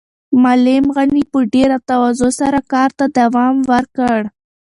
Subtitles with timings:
[0.43, 4.19] معلم غني په ډېره تواضع سره کار ته دوام ورکړ.